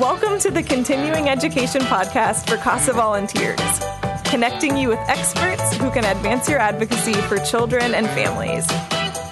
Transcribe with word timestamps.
Welcome 0.00 0.40
to 0.40 0.50
the 0.50 0.64
Continuing 0.64 1.28
Education 1.28 1.82
Podcast 1.82 2.48
for 2.48 2.56
CASA 2.56 2.94
volunteers, 2.94 3.60
connecting 4.24 4.76
you 4.76 4.88
with 4.88 4.98
experts 5.06 5.76
who 5.76 5.88
can 5.92 6.04
advance 6.04 6.48
your 6.48 6.58
advocacy 6.58 7.12
for 7.12 7.38
children 7.38 7.94
and 7.94 8.08
families. 8.08 8.66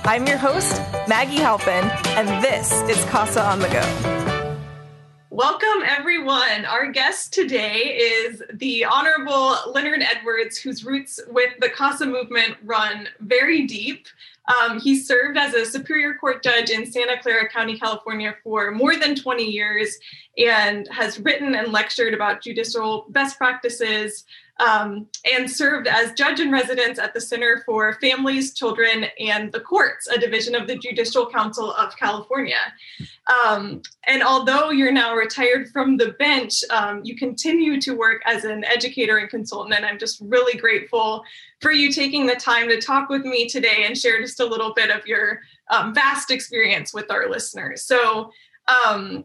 I'm 0.04 0.25
your 0.25 0.37
host, 0.37 0.80
Maggie 1.09 1.40
Halpin, 1.40 1.90
and 2.17 2.45
this 2.45 2.71
is 2.83 3.04
CASA 3.06 3.43
on 3.43 3.59
the 3.59 3.69
Go. 3.71 4.12
Welcome, 5.30 5.82
everyone. 5.84 6.64
Our 6.66 6.92
guest 6.92 7.32
today 7.32 7.96
is 7.98 8.40
the 8.52 8.84
Honorable 8.84 9.56
Leonard 9.72 10.02
Edwards, 10.02 10.58
whose 10.58 10.84
roots 10.84 11.18
with 11.29 11.54
the 11.58 11.70
CASA 11.70 12.06
movement 12.06 12.54
run 12.62 13.08
very 13.18 13.66
deep. 13.66 14.06
Um, 14.46 14.79
he 14.79 14.98
served 14.98 15.38
as 15.38 15.54
a 15.54 15.64
Superior 15.64 16.14
Court 16.14 16.42
judge 16.42 16.70
in 16.70 16.90
Santa 16.90 17.18
Clara 17.20 17.48
County, 17.48 17.79
California 17.79 18.36
for 18.44 18.72
more 18.72 18.96
than 18.96 19.14
20 19.14 19.44
years 19.44 19.98
and 20.39 20.89
has 20.89 21.21
written 21.21 21.54
and 21.54 21.72
lectured 21.72 22.14
about 22.14 22.43
judicial 22.43 23.07
best 23.11 23.36
practices 23.36 24.25
um, 24.61 25.07
and 25.32 25.50
served 25.50 25.86
as 25.86 26.13
judge 26.13 26.39
in 26.39 26.50
residence 26.50 26.99
at 26.99 27.14
the 27.14 27.21
Center 27.21 27.63
for 27.67 27.95
Families, 27.95 28.54
Children, 28.54 29.07
and 29.18 29.50
the 29.50 29.61
Courts, 29.61 30.07
a 30.07 30.18
division 30.18 30.54
of 30.54 30.68
the 30.68 30.76
Judicial 30.76 31.29
Council 31.29 31.73
of 31.73 31.96
California. 31.96 32.73
Um, 33.47 33.83
and 34.06 34.23
although 34.23 34.70
you're 34.70 34.92
now 34.92 35.14
retired 35.14 35.69
from 35.70 35.97
the 35.97 36.12
bench, 36.19 36.62
um, 36.70 37.01
you 37.03 37.17
continue 37.17 37.81
to 37.81 37.95
work 37.95 38.23
as 38.25 38.45
an 38.45 38.64
educator 38.64 39.19
and 39.19 39.28
consultant. 39.28 39.75
And 39.75 39.87
I'm 39.87 39.98
just 39.98 40.20
really 40.20 40.59
grateful 40.59 41.25
for 41.61 41.73
you 41.73 41.91
taking 41.91 42.27
the 42.27 42.37
time 42.37 42.69
to 42.69 42.81
talk 42.81 43.09
with 43.09 43.25
me 43.25 43.48
today 43.48 43.84
and 43.87 43.97
share 43.97 44.20
just 44.20 44.41
a 44.41 44.47
little 44.47 44.75
bit 44.75 44.91
of 44.91 45.06
your 45.06 45.41
um, 45.70 45.95
vast 45.95 46.31
experience 46.31 46.92
with 46.92 47.11
our 47.11 47.28
listeners. 47.28 47.84
So, 47.84 48.31
um, 48.69 49.25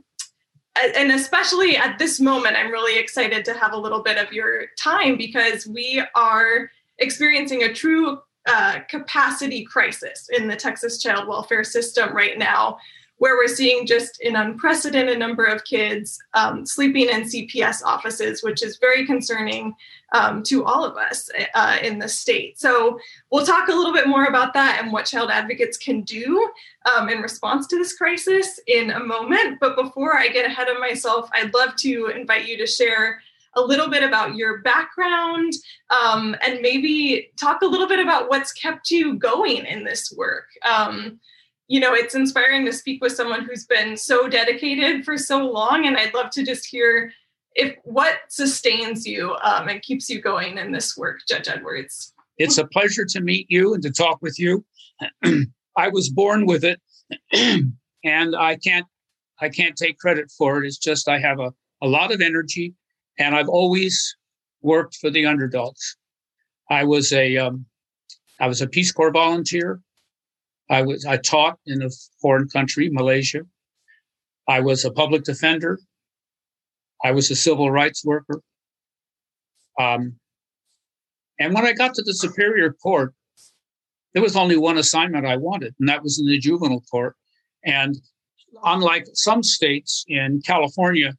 and 0.96 1.12
especially 1.12 1.78
at 1.78 1.98
this 1.98 2.20
moment, 2.20 2.56
I'm 2.56 2.72
really 2.72 3.00
excited 3.00 3.46
to 3.46 3.54
have 3.54 3.74
a 3.74 3.78
little 3.78 4.02
bit 4.02 4.18
of 4.18 4.32
your 4.32 4.68
time 4.78 5.18
because 5.18 5.68
we 5.68 6.04
are 6.16 6.70
experiencing 7.00 7.64
a 7.64 7.74
true 7.74 8.20
uh, 8.48 8.80
capacity 8.90 9.66
crisis 9.66 10.30
in 10.38 10.48
the 10.48 10.56
Texas 10.56 11.02
child 11.02 11.28
welfare 11.28 11.64
system 11.64 12.16
right 12.16 12.38
now 12.38 12.78
where 13.18 13.36
we're 13.36 13.48
seeing 13.48 13.86
just 13.86 14.22
an 14.22 14.36
unprecedented 14.36 15.18
number 15.18 15.44
of 15.44 15.64
kids 15.64 16.20
um, 16.34 16.66
sleeping 16.66 17.10
in 17.10 17.24
CPS 17.24 17.84
offices, 17.84 18.44
which 18.44 18.64
is 18.64 18.78
very 18.78 19.06
concerning 19.06 19.74
um, 20.14 20.44
to 20.44 20.64
all 20.64 20.86
of 20.86 20.96
us 20.96 21.30
uh, 21.54 21.78
in 21.82 22.00
the 22.00 22.08
state. 22.08 22.60
So, 22.60 23.00
we'll 23.32 23.46
talk 23.46 23.68
a 23.68 23.74
little 23.74 23.94
bit 23.94 24.08
more 24.08 24.26
about 24.26 24.54
that 24.54 24.80
and 24.82 24.94
what 24.94 25.06
child 25.06 25.30
advocates 25.32 25.78
can 25.78 26.02
do 26.02 26.50
um, 26.86 27.10
in 27.10 27.22
response 27.22 27.68
to 27.68 27.78
this 27.78 27.98
crisis 27.98 28.60
in 28.68 28.92
a 28.92 29.00
moment. 29.00 29.60
But 29.60 29.76
before 29.76 30.18
I 30.18 30.30
get 30.30 30.46
ahead 30.46 30.70
of 30.70 30.80
myself, 30.80 31.30
I'd 31.34 31.54
love 31.54 31.76
to 31.78 32.08
invite 32.16 32.48
you 32.48 32.58
to 32.58 32.68
share 32.68 33.22
a 33.58 33.62
little 33.62 33.90
bit 33.90 34.04
about 34.04 34.36
your 34.36 34.60
background 34.60 35.52
um, 35.90 36.36
and 36.46 36.62
maybe 36.62 37.32
talk 37.40 37.64
a 37.64 37.66
little 37.66 37.88
bit 37.88 38.00
about 38.00 38.30
what's 38.30 38.54
kept 38.54 38.92
you 38.92 39.16
going 39.16 39.66
in 39.66 39.84
this 39.84 40.14
work. 40.16 40.46
Um, 40.64 41.20
you 41.68 41.80
know, 41.80 41.94
it's 41.94 42.16
inspiring 42.16 42.66
to 42.66 42.74
speak 42.74 43.02
with 43.02 43.12
someone 43.12 43.46
who's 43.46 43.66
been 43.66 43.98
so 43.98 44.28
dedicated 44.28 45.04
for 45.04 45.18
so 45.18 45.46
long. 45.46 45.86
And 45.86 45.98
I'd 45.98 46.14
love 46.14 46.30
to 46.32 46.44
just 46.44 46.66
hear 46.66 47.12
if 47.56 47.76
what 47.84 48.20
sustains 48.30 49.06
you 49.06 49.36
um, 49.44 49.68
and 49.68 49.82
keeps 49.82 50.10
you 50.10 50.22
going 50.22 50.58
in 50.58 50.72
this 50.72 50.96
work, 50.96 51.22
Judge 51.28 51.50
Edwards. 51.50 52.14
It's 52.38 52.58
a 52.58 52.68
pleasure 52.68 53.06
to 53.06 53.22
meet 53.22 53.48
you 53.50 53.74
and 53.74 53.84
to 53.84 53.92
talk 53.92 54.22
with 54.22 54.40
you. 54.40 54.64
I 55.76 55.90
was 55.90 56.10
born 56.10 56.46
with 56.46 56.64
it, 56.64 56.80
and 58.04 58.36
I 58.36 58.56
can't 58.58 58.86
I 59.42 59.50
can't 59.50 59.76
take 59.76 59.98
credit 60.00 60.32
for 60.32 60.64
it. 60.64 60.68
It's 60.68 60.78
just 60.78 61.10
I 61.10 61.20
have 61.20 61.40
a, 61.40 61.52
a 61.82 61.88
lot 61.88 62.14
of 62.14 62.22
energy, 62.22 62.74
and 63.18 63.36
I've 63.36 63.50
always 63.50 64.16
worked 64.62 64.96
for 64.96 65.10
the 65.10 65.26
underdogs. 65.26 65.98
I 66.70 66.84
was 66.84 67.12
a 67.12 67.38
um, 67.38 67.66
I 68.40 68.48
was 68.48 68.62
a 68.62 68.68
Peace 68.68 68.92
Corps 68.92 69.12
volunteer. 69.12 69.82
I 70.70 70.82
was 70.82 71.06
I 71.06 71.18
taught 71.18 71.60
in 71.66 71.82
a 71.82 71.90
foreign 72.22 72.50
country, 72.50 72.90
Malaysia. 72.90 73.42
I 74.48 74.60
was 74.62 74.86
a 74.86 74.92
public 74.92 75.24
defender. 75.24 75.80
I 77.04 77.12
was 77.12 77.30
a 77.30 77.36
civil 77.36 77.70
rights 77.72 78.04
worker. 78.04 78.42
Um, 79.80 80.16
and 81.40 81.54
when 81.54 81.66
I 81.66 81.74
got 81.74 81.94
to 81.96 82.02
the 82.02 82.14
Superior 82.14 82.74
Court, 82.74 83.14
there 84.14 84.24
was 84.24 84.36
only 84.36 84.58
one 84.58 84.78
assignment 84.78 85.26
I 85.26 85.38
wanted, 85.38 85.76
and 85.80 85.88
that 85.88 86.02
was 86.02 86.20
in 86.20 86.26
the 86.26 86.40
juvenile 86.40 86.84
court. 86.90 87.16
And 87.64 87.96
unlike 88.64 89.06
some 89.14 89.44
states 89.44 90.04
in 90.08 90.42
California, 90.42 91.14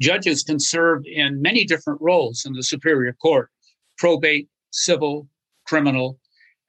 judges 0.00 0.42
can 0.44 0.60
serve 0.60 1.02
in 1.06 1.42
many 1.42 1.64
different 1.64 2.00
roles 2.00 2.44
in 2.44 2.52
the 2.52 2.62
Superior 2.62 3.14
Court 3.14 3.50
probate, 3.98 4.48
civil, 4.70 5.28
criminal, 5.66 6.18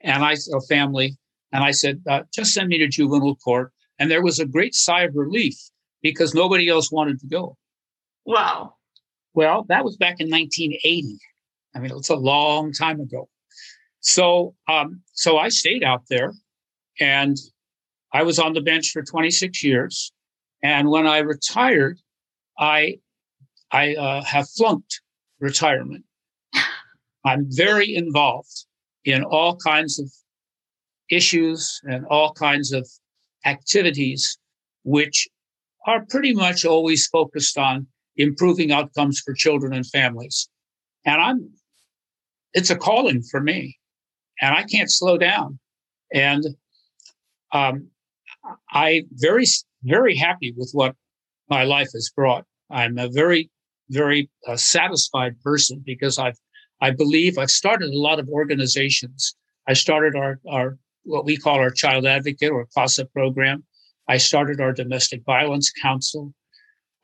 and 0.01 0.23
I, 0.23 0.33
a 0.33 0.61
family. 0.67 1.17
And 1.53 1.63
I 1.63 1.71
said, 1.71 2.01
uh, 2.09 2.23
just 2.33 2.53
send 2.53 2.67
me 2.67 2.79
to 2.79 2.87
juvenile 2.87 3.35
court. 3.35 3.71
And 3.99 4.09
there 4.09 4.23
was 4.23 4.39
a 4.39 4.45
great 4.45 4.73
sigh 4.73 5.03
of 5.03 5.15
relief 5.15 5.55
because 6.01 6.33
nobody 6.33 6.67
else 6.67 6.91
wanted 6.91 7.19
to 7.19 7.27
go. 7.27 7.55
Wow. 8.25 8.73
Well, 9.35 9.65
that 9.69 9.85
was 9.85 9.95
back 9.95 10.19
in 10.19 10.29
1980. 10.29 11.19
I 11.75 11.79
mean, 11.79 11.91
it's 11.95 12.09
a 12.09 12.15
long 12.15 12.73
time 12.73 12.99
ago. 12.99 13.29
So, 14.01 14.55
um, 14.67 15.01
so 15.13 15.37
I 15.37 15.49
stayed 15.49 15.83
out 15.83 16.03
there, 16.09 16.33
and 16.99 17.37
I 18.11 18.23
was 18.23 18.37
on 18.37 18.53
the 18.53 18.61
bench 18.61 18.91
for 18.91 19.01
26 19.01 19.63
years. 19.63 20.11
And 20.61 20.89
when 20.89 21.07
I 21.07 21.19
retired, 21.19 21.99
I 22.57 22.97
I 23.71 23.95
uh, 23.95 24.23
have 24.23 24.49
flunked 24.49 25.01
retirement. 25.39 26.03
I'm 27.25 27.47
very 27.49 27.95
involved 27.95 28.65
in 29.03 29.23
all 29.23 29.55
kinds 29.57 29.99
of 29.99 30.11
issues 31.09 31.79
and 31.83 32.05
all 32.05 32.33
kinds 32.33 32.71
of 32.71 32.87
activities, 33.45 34.37
which 34.83 35.27
are 35.85 36.05
pretty 36.09 36.33
much 36.33 36.65
always 36.65 37.07
focused 37.07 37.57
on 37.57 37.87
improving 38.15 38.71
outcomes 38.71 39.19
for 39.19 39.33
children 39.33 39.73
and 39.73 39.85
families. 39.87 40.49
And 41.05 41.21
I'm, 41.21 41.49
it's 42.53 42.69
a 42.69 42.75
calling 42.75 43.21
for 43.23 43.41
me, 43.41 43.77
and 44.41 44.55
I 44.55 44.63
can't 44.63 44.91
slow 44.91 45.17
down. 45.17 45.59
And 46.13 46.45
um, 47.51 47.89
I'm 48.71 49.03
very, 49.13 49.45
very 49.83 50.15
happy 50.15 50.53
with 50.55 50.69
what 50.73 50.95
my 51.49 51.63
life 51.63 51.89
has 51.93 52.11
brought. 52.15 52.45
I'm 52.69 52.97
a 52.97 53.09
very, 53.09 53.49
very 53.89 54.29
uh, 54.47 54.55
satisfied 54.55 55.39
person 55.41 55.83
because 55.85 56.17
I've, 56.17 56.37
I 56.81 56.91
believe 56.91 57.37
I've 57.37 57.51
started 57.51 57.89
a 57.89 57.99
lot 57.99 58.19
of 58.19 58.29
organizations. 58.29 59.35
I 59.67 59.73
started 59.73 60.15
our, 60.15 60.39
our 60.49 60.77
what 61.03 61.25
we 61.25 61.37
call 61.37 61.55
our 61.55 61.71
child 61.71 62.05
advocate 62.05 62.51
or 62.51 62.67
CASA 62.75 63.05
program. 63.07 63.63
I 64.07 64.17
started 64.17 64.59
our 64.59 64.73
domestic 64.73 65.23
violence 65.25 65.71
council. 65.71 66.33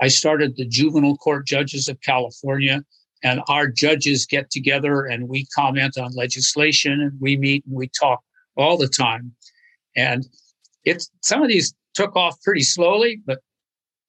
I 0.01 0.07
started 0.07 0.55
the 0.55 0.65
juvenile 0.65 1.17
court 1.17 1.45
judges 1.45 1.87
of 1.87 1.99
California, 2.01 2.83
and 3.23 3.41
our 3.47 3.67
judges 3.67 4.25
get 4.25 4.49
together 4.49 5.05
and 5.05 5.27
we 5.27 5.45
comment 5.53 5.97
on 5.97 6.13
legislation 6.15 7.01
and 7.01 7.19
we 7.19 7.37
meet 7.37 7.65
and 7.65 7.75
we 7.75 7.89
talk 7.89 8.21
all 8.55 8.77
the 8.77 8.87
time. 8.87 9.33
And 9.95 10.25
it's 10.85 11.11
some 11.21 11.41
of 11.41 11.49
these 11.49 11.73
took 11.93 12.15
off 12.15 12.41
pretty 12.41 12.61
slowly, 12.61 13.21
but 13.25 13.39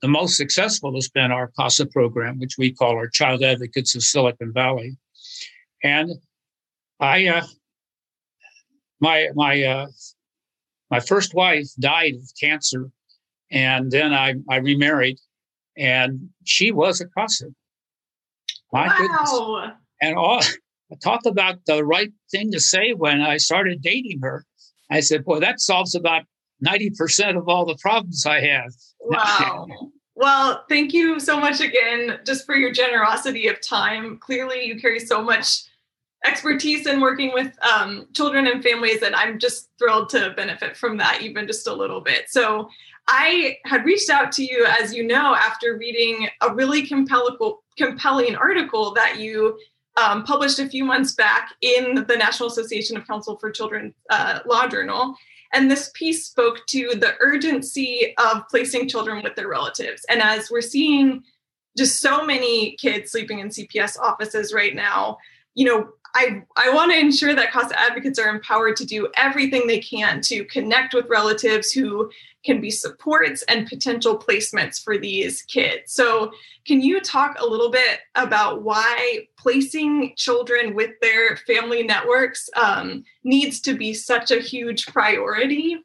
the 0.03 0.09
most 0.09 0.37
successful 0.37 0.95
has 0.95 1.09
been 1.09 1.33
our 1.33 1.51
CASA 1.59 1.87
program, 1.87 2.39
which 2.39 2.57
we 2.57 2.73
call 2.73 2.93
our 2.93 3.09
Child 3.09 3.43
Advocates 3.43 3.95
of 3.95 4.03
Silicon 4.03 4.53
Valley. 4.53 4.97
And 5.83 6.13
I, 7.01 7.27
uh, 7.27 7.47
my 9.01 9.29
my 9.35 9.63
uh, 9.63 9.87
my 10.91 11.01
first 11.01 11.35
wife 11.35 11.69
died 11.79 12.15
of 12.17 12.31
cancer, 12.41 12.91
and 13.51 13.91
then 13.91 14.13
I 14.13 14.35
I 14.49 14.57
remarried, 14.57 15.19
and 15.77 16.29
she 16.45 16.71
was 16.71 17.01
a 17.01 17.07
CASA. 17.09 17.47
My 18.73 18.87
wow. 18.87 18.95
goodness! 18.99 19.77
And 20.03 20.17
all 20.17 20.43
talk 21.03 21.21
about 21.27 21.65
the 21.67 21.85
right 21.85 22.13
thing 22.31 22.51
to 22.53 22.61
say 22.61 22.93
when 22.93 23.21
I 23.21 23.37
started 23.37 23.83
dating 23.83 24.21
her. 24.23 24.45
I 24.91 25.01
said, 25.01 25.25
"Boy, 25.25 25.41
that 25.41 25.61
solves 25.61 25.95
about 25.95 26.25
ninety 26.61 26.91
percent 26.91 27.37
of 27.37 27.49
all 27.49 27.65
the 27.65 27.79
problems 27.81 28.27
I 28.27 28.41
have." 28.41 28.73
Wow. 29.01 29.67
well, 30.15 30.65
thank 30.69 30.93
you 30.93 31.21
so 31.21 31.39
much 31.39 31.61
again, 31.61 32.19
just 32.27 32.45
for 32.45 32.57
your 32.57 32.73
generosity 32.73 33.47
of 33.47 33.61
time. 33.61 34.19
Clearly, 34.19 34.65
you 34.65 34.81
carry 34.81 35.01
so 35.01 35.23
much 35.23 35.70
expertise 36.25 36.87
in 36.87 37.01
working 37.01 37.33
with 37.33 37.53
um, 37.65 38.07
children 38.13 38.47
and 38.47 38.63
families, 38.63 39.03
and 39.03 39.15
I'm 39.15 39.39
just 39.39 39.71
thrilled 39.79 40.09
to 40.11 40.31
benefit 40.37 40.77
from 40.77 40.97
that 40.99 41.23
even 41.23 41.47
just 41.47 41.67
a 41.67 41.73
little 41.73 42.01
bit. 42.01 42.29
So 42.29 42.69
I 43.09 43.57
had 43.65 43.85
reached 43.85 44.11
out 44.11 44.31
to 44.33 44.45
you, 44.45 44.67
as 44.81 44.95
you 44.95 45.03
know, 45.03 45.35
after 45.35 45.77
reading 45.77 46.29
a 46.43 46.55
really 46.55 46.87
compelling, 46.87 47.37
compelling 47.77 48.37
article 48.37 48.93
that 48.95 49.19
you 49.19 49.59
um, 49.97 50.25
published 50.25 50.59
a 50.59 50.69
few 50.69 50.85
months 50.85 51.15
back 51.15 51.55
in 51.61 52.07
the 52.07 52.17
National 52.17 52.49
Association 52.49 52.97
of 52.97 53.07
Counsel 53.07 53.37
for 53.39 53.51
Children 53.51 53.95
uh, 54.11 54.41
Law 54.47 54.69
Journal. 54.69 55.17
And 55.53 55.69
this 55.69 55.91
piece 55.95 56.27
spoke 56.27 56.65
to 56.69 56.95
the 56.95 57.15
urgency 57.21 58.15
of 58.19 58.47
placing 58.49 58.89
children 58.89 59.23
with 59.23 59.35
their 59.35 59.49
relatives. 59.49 60.05
And 60.09 60.23
as 60.23 60.51
we're 60.51 60.61
seeing 60.61 61.23
just 61.77 62.01
so 62.01 62.25
many 62.25 62.77
kids 62.77 63.11
sleeping 63.11 63.41
in 63.41 63.49
CPS 63.49 63.99
offices 63.99 64.55
right 64.55 64.75
now, 64.75 65.19
you 65.55 65.65
know, 65.65 65.89
I, 66.15 66.43
I 66.57 66.73
want 66.73 66.93
to 66.93 66.99
ensure 66.99 67.35
that 67.35 67.53
CASA 67.53 67.79
advocates 67.79 68.19
are 68.19 68.29
empowered 68.29 68.77
to 68.77 68.85
do 68.85 69.09
everything 69.17 69.67
they 69.67 69.79
can 69.79 70.21
to 70.23 70.45
connect 70.45 70.95
with 70.95 71.09
relatives 71.09 71.73
who 71.73 72.11
can 72.45 72.61
be 72.61 72.71
supports 72.71 73.43
and 73.49 73.69
potential 73.69 74.19
placements 74.19 74.83
for 74.83 74.99
these 74.99 75.43
kids. 75.43 75.93
So, 75.93 76.33
can 76.67 76.81
you 76.81 77.01
talk 77.01 77.37
a 77.39 77.47
little 77.47 77.71
bit 77.71 78.01
about 78.15 78.63
why 78.63 79.27
placing 79.39 80.15
children 80.17 80.75
with 80.75 80.93
their 81.01 81.37
family 81.39 81.83
networks 81.83 82.49
um, 82.57 83.05
needs 83.25 83.61
to 83.63 83.77
be 83.77 83.95
such 83.95 84.31
a 84.31 84.41
huge 84.41 84.87
priority? 84.87 85.79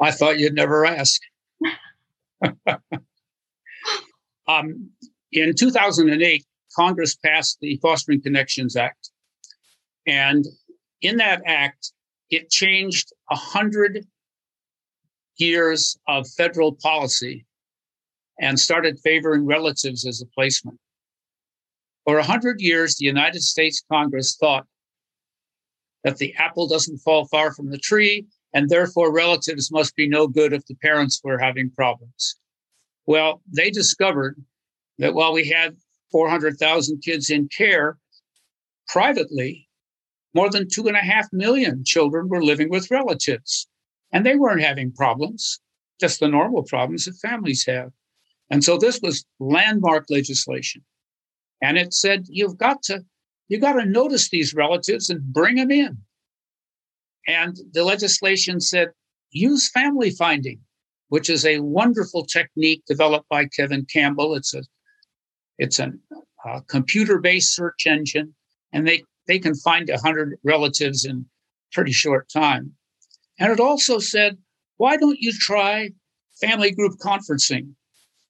I 0.00 0.10
thought 0.10 0.38
you'd 0.38 0.54
never 0.54 0.86
ask. 0.86 1.20
um, 4.48 4.90
in 5.32 5.54
2008, 5.54 6.44
Congress 6.74 7.16
passed 7.16 7.58
the 7.60 7.78
Fostering 7.82 8.22
Connections 8.22 8.76
Act. 8.76 9.10
And 10.06 10.44
in 11.02 11.16
that 11.18 11.42
act, 11.46 11.92
it 12.30 12.50
changed 12.50 13.12
100 13.28 14.06
years 15.36 15.98
of 16.08 16.28
federal 16.28 16.72
policy 16.74 17.46
and 18.40 18.58
started 18.58 18.98
favoring 19.00 19.46
relatives 19.46 20.06
as 20.06 20.22
a 20.22 20.26
placement. 20.26 20.78
For 22.04 22.14
100 22.14 22.60
years, 22.60 22.96
the 22.96 23.06
United 23.06 23.42
States 23.42 23.82
Congress 23.90 24.36
thought 24.36 24.66
that 26.04 26.18
the 26.18 26.34
apple 26.36 26.68
doesn't 26.68 26.98
fall 26.98 27.26
far 27.26 27.52
from 27.52 27.70
the 27.70 27.78
tree, 27.78 28.26
and 28.54 28.68
therefore 28.68 29.12
relatives 29.12 29.70
must 29.70 29.94
be 29.94 30.08
no 30.08 30.26
good 30.26 30.52
if 30.52 30.64
the 30.66 30.76
parents 30.76 31.20
were 31.22 31.38
having 31.38 31.70
problems. 31.70 32.36
Well, 33.06 33.42
they 33.52 33.70
discovered 33.70 34.42
that 34.98 35.14
while 35.14 35.32
we 35.32 35.48
had 35.48 35.76
400,000 36.10 37.02
kids 37.02 37.30
in 37.30 37.48
care 37.48 37.98
privately, 38.88 39.68
more 40.34 40.50
than 40.50 40.68
two 40.68 40.86
and 40.86 40.96
a 40.96 41.00
half 41.00 41.26
million 41.32 41.82
children 41.84 42.28
were 42.28 42.42
living 42.42 42.70
with 42.70 42.90
relatives. 42.90 43.68
And 44.12 44.24
they 44.24 44.36
weren't 44.36 44.62
having 44.62 44.92
problems, 44.92 45.60
just 46.00 46.20
the 46.20 46.28
normal 46.28 46.62
problems 46.62 47.04
that 47.04 47.16
families 47.16 47.66
have. 47.66 47.90
And 48.50 48.64
so 48.64 48.78
this 48.78 49.00
was 49.02 49.24
landmark 49.40 50.06
legislation. 50.08 50.82
And 51.62 51.76
it 51.76 51.92
said, 51.92 52.24
you've 52.28 52.56
got 52.56 52.82
to, 52.84 53.04
you've 53.48 53.60
got 53.60 53.74
to 53.74 53.84
notice 53.84 54.30
these 54.30 54.54
relatives 54.54 55.10
and 55.10 55.22
bring 55.32 55.56
them 55.56 55.70
in. 55.70 55.98
And 57.26 57.56
the 57.72 57.84
legislation 57.84 58.60
said, 58.60 58.88
use 59.30 59.70
family 59.70 60.10
finding, 60.10 60.60
which 61.08 61.28
is 61.28 61.44
a 61.44 61.58
wonderful 61.60 62.24
technique 62.24 62.82
developed 62.86 63.28
by 63.28 63.44
Kevin 63.46 63.86
Campbell. 63.92 64.34
It's 64.34 64.54
a 64.54 64.62
it's 65.58 65.78
a, 65.78 65.92
a 66.44 66.62
computer-based 66.62 67.54
search 67.54 67.86
engine, 67.86 68.34
and 68.72 68.86
they 68.86 69.04
they 69.26 69.38
can 69.38 69.54
find 69.54 69.90
hundred 70.02 70.38
relatives 70.42 71.04
in 71.04 71.26
pretty 71.72 71.92
short 71.92 72.28
time. 72.28 72.72
And 73.38 73.52
it 73.52 73.60
also 73.60 73.98
said, 73.98 74.38
why 74.78 74.96
don't 74.96 75.18
you 75.20 75.32
try 75.32 75.90
family 76.40 76.70
group 76.70 76.92
conferencing, 76.98 77.74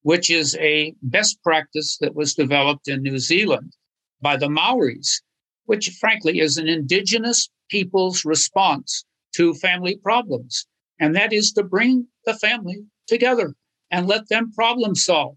which 0.02 0.30
is 0.30 0.56
a 0.56 0.94
best 1.02 1.42
practice 1.42 1.98
that 2.00 2.14
was 2.14 2.34
developed 2.34 2.88
in 2.88 3.02
New 3.02 3.18
Zealand 3.18 3.74
by 4.20 4.36
the 4.36 4.48
Maoris, 4.48 5.22
which 5.66 5.96
frankly 6.00 6.40
is 6.40 6.56
an 6.56 6.68
indigenous 6.68 7.48
people's 7.70 8.24
response 8.24 9.04
to 9.34 9.54
family 9.54 9.96
problems. 10.02 10.66
And 10.98 11.14
that 11.14 11.32
is 11.32 11.52
to 11.52 11.62
bring 11.62 12.08
the 12.24 12.34
family 12.34 12.82
together 13.06 13.54
and 13.90 14.06
let 14.06 14.28
them 14.28 14.52
problem 14.52 14.94
solve. 14.94 15.36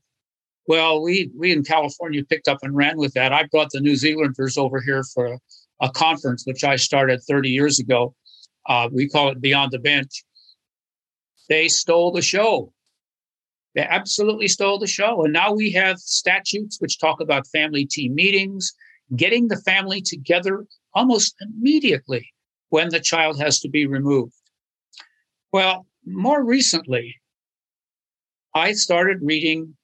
Well, 0.67 1.01
we 1.01 1.31
we 1.37 1.51
in 1.51 1.63
California 1.63 2.23
picked 2.23 2.47
up 2.47 2.59
and 2.61 2.75
ran 2.75 2.97
with 2.97 3.13
that. 3.13 3.33
I 3.33 3.45
brought 3.51 3.71
the 3.71 3.81
New 3.81 3.95
Zealanders 3.95 4.57
over 4.57 4.79
here 4.81 5.03
for 5.13 5.37
a, 5.81 5.89
conference, 5.89 6.45
which 6.45 6.63
I 6.63 6.75
started 6.75 7.21
30 7.27 7.49
years 7.49 7.79
ago. 7.79 8.13
Uh, 8.67 8.87
we 8.91 9.09
call 9.09 9.29
it 9.29 9.41
Beyond 9.41 9.71
the 9.71 9.79
Bench. 9.79 10.23
They 11.49 11.67
stole 11.67 12.11
the 12.11 12.21
show. 12.21 12.71
They 13.73 13.81
absolutely 13.81 14.47
stole 14.47 14.77
the 14.77 14.87
show. 14.87 15.23
And 15.23 15.33
now 15.33 15.51
we 15.53 15.71
have 15.71 15.97
statutes 15.97 16.77
which 16.79 16.99
talk 16.99 17.19
about 17.19 17.47
family 17.47 17.85
team 17.85 18.13
meetings, 18.13 18.71
getting 19.15 19.47
the 19.47 19.57
family 19.57 20.01
together 20.01 20.65
almost 20.93 21.35
immediately 21.41 22.31
when 22.69 22.89
the 22.89 22.99
child 22.99 23.39
has 23.41 23.59
to 23.61 23.69
be 23.69 23.87
removed. 23.87 24.33
Well, 25.51 25.87
more 26.05 26.43
recently, 26.43 27.15
I 28.53 28.73
started 28.73 29.19
reading 29.21 29.75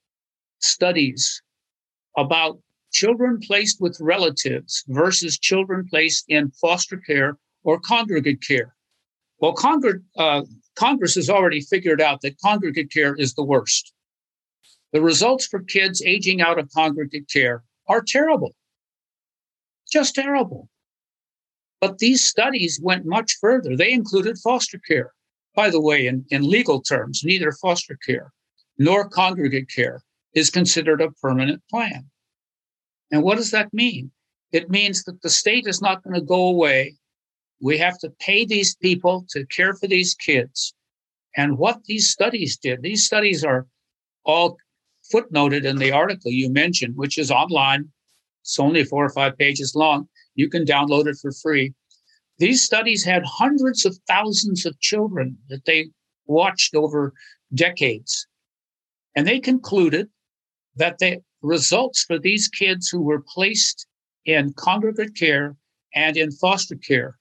studies 0.59 1.42
about 2.18 2.59
children 2.92 3.39
placed 3.39 3.80
with 3.80 3.98
relatives 4.00 4.83
versus 4.88 5.38
children 5.38 5.88
placed 5.89 6.25
in 6.30 6.51
foster 6.51 6.98
care 6.98 7.38
or 7.63 7.80
congregate 7.80 8.42
care. 8.42 8.75
Well, 9.39 9.54
Congre- 9.54 10.04
uh, 10.18 10.44
Congress 10.75 11.15
has 11.15 11.30
already 11.30 11.62
figured 11.62 12.01
out 12.01 12.21
that 12.21 12.39
congregate 12.39 12.92
care 12.92 13.15
is 13.15 13.33
the 13.33 13.44
worst. 13.44 13.94
The 14.94 15.01
results 15.01 15.45
for 15.45 15.62
kids 15.62 16.01
aging 16.06 16.42
out 16.42 16.57
of 16.57 16.71
congregate 16.71 17.30
care 17.31 17.63
are 17.88 18.01
terrible, 18.01 18.56
just 19.92 20.15
terrible. 20.15 20.69
But 21.80 22.00
these 22.00 22.24
studies 22.24 22.80
went 22.81 23.06
much 23.06 23.38
further. 23.39 23.75
They 23.75 23.92
included 23.92 24.38
foster 24.39 24.80
care. 24.80 25.13
By 25.56 25.69
the 25.69 25.81
way, 25.81 26.07
in, 26.07 26.25
in 26.30 26.50
legal 26.50 26.81
terms, 26.81 27.21
neither 27.24 27.51
foster 27.51 27.98
care 28.04 28.31
nor 28.77 29.09
congregate 29.09 29.69
care 29.69 30.01
is 30.37 30.51
considered 30.51 31.01
a 31.01 31.09
permanent 31.19 31.63
plan. 31.67 32.05
And 33.11 33.23
what 33.23 33.37
does 33.37 33.49
that 33.51 33.73
mean? 33.73 34.11
It 34.51 34.69
means 34.69 35.03
that 35.05 35.19
the 35.23 35.31
state 35.31 35.65
is 35.65 35.81
not 35.81 36.03
going 36.03 36.13
to 36.13 36.21
go 36.21 36.47
away. 36.47 36.95
We 37.59 37.79
have 37.79 37.97
to 37.99 38.11
pay 38.19 38.45
these 38.45 38.75
people 38.75 39.25
to 39.31 39.47
care 39.47 39.73
for 39.73 39.87
these 39.87 40.13
kids. 40.13 40.75
And 41.35 41.57
what 41.57 41.83
these 41.85 42.11
studies 42.11 42.55
did, 42.55 42.83
these 42.83 43.03
studies 43.03 43.43
are 43.43 43.65
all 44.25 44.57
footnoted 45.11 45.65
in 45.65 45.77
the 45.77 45.91
article 45.91 46.31
you 46.31 46.51
mentioned, 46.51 46.95
which 46.95 47.17
is 47.17 47.31
online. 47.31 47.89
It's 48.43 48.59
only 48.59 48.83
four 48.83 49.05
or 49.05 49.09
five 49.09 49.37
pages 49.39 49.73
long. 49.75 50.07
You 50.35 50.49
can 50.49 50.65
download 50.65 51.07
it 51.07 51.17
for 51.19 51.31
free. 51.31 51.73
These 52.37 52.63
studies 52.63 53.03
had 53.03 53.23
hundreds 53.25 53.85
of 53.85 53.97
thousands 54.07 54.67
of 54.67 54.79
children 54.81 55.35
that 55.49 55.65
they 55.65 55.89
watched 56.27 56.75
over 56.75 57.13
decades. 57.55 58.27
And 59.15 59.25
they 59.25 59.39
concluded 59.39 60.09
that 60.77 60.99
the 60.99 61.19
results 61.41 62.03
for 62.03 62.17
these 62.17 62.47
kids 62.47 62.89
who 62.89 63.01
were 63.01 63.21
placed 63.21 63.87
in 64.25 64.53
congregate 64.53 65.15
care 65.15 65.55
and 65.95 66.17
in 66.17 66.31
foster 66.31 66.75
care 66.75 67.17